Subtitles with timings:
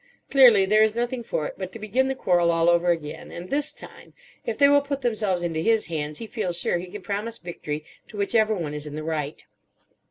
[0.31, 3.51] Clearly there is nothing for it but to begin the quarrel all over again; and
[3.51, 7.03] this time, if they will put themselves into his hands, he feels sure he can
[7.03, 9.43] promise victory to whichever one is in the right.